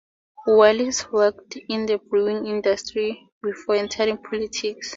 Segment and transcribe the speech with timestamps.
[0.47, 4.89] Wallis worked in the brewing industry before entering politics.